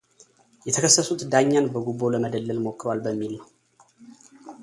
[0.67, 3.45] የተከሰሱት ዳኛን በጉቦ ለመደለል ሞክረዋል በሚል ነው።